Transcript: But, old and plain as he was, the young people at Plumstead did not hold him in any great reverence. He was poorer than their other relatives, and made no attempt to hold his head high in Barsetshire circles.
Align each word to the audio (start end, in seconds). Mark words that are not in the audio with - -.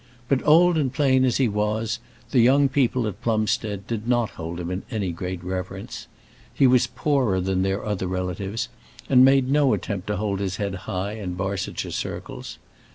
But, 0.27 0.41
old 0.47 0.79
and 0.79 0.91
plain 0.91 1.23
as 1.25 1.37
he 1.37 1.47
was, 1.47 1.99
the 2.31 2.39
young 2.39 2.69
people 2.69 3.05
at 3.05 3.21
Plumstead 3.21 3.85
did 3.85 4.07
not 4.07 4.31
hold 4.31 4.59
him 4.59 4.71
in 4.71 4.81
any 4.89 5.11
great 5.11 5.43
reverence. 5.43 6.07
He 6.51 6.65
was 6.65 6.87
poorer 6.87 7.39
than 7.39 7.61
their 7.61 7.85
other 7.85 8.07
relatives, 8.07 8.67
and 9.09 9.23
made 9.23 9.47
no 9.51 9.73
attempt 9.75 10.07
to 10.07 10.17
hold 10.17 10.39
his 10.39 10.55
head 10.55 10.73
high 10.89 11.11
in 11.11 11.35
Barsetshire 11.35 11.91
circles. 11.91 12.57